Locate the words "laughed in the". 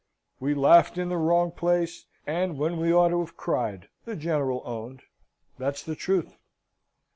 0.55-1.17